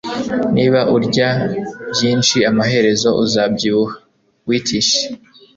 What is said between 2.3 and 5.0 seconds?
amaherezo uzabyibuha (Wittich)